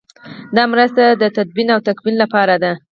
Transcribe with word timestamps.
دا 0.55 0.63
مرسته 0.71 1.03
د 1.21 1.23
تدفین 1.35 1.67
او 1.73 1.79
تکفین 1.87 2.15
لپاره 2.23 2.55
ده. 2.63 2.71